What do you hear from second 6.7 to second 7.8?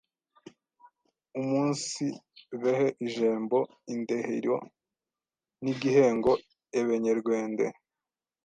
Ebenyerwende